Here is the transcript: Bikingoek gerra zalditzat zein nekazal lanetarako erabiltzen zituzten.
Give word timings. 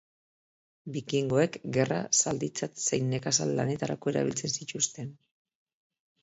Bikingoek 0.93 1.57
gerra 1.75 1.99
zalditzat 2.23 2.81
zein 2.85 3.05
nekazal 3.15 3.53
lanetarako 3.61 4.15
erabiltzen 4.15 4.57
zituzten. 4.57 5.15